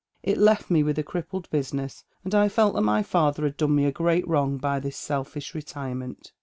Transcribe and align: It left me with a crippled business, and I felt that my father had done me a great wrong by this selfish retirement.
It 0.23 0.39
left 0.39 0.71
me 0.71 0.81
with 0.81 0.97
a 0.97 1.03
crippled 1.03 1.47
business, 1.51 2.05
and 2.23 2.33
I 2.33 2.49
felt 2.49 2.73
that 2.73 2.81
my 2.81 3.03
father 3.03 3.43
had 3.43 3.55
done 3.55 3.75
me 3.75 3.85
a 3.85 3.91
great 3.91 4.27
wrong 4.27 4.57
by 4.57 4.79
this 4.79 4.97
selfish 4.97 5.53
retirement. 5.53 6.31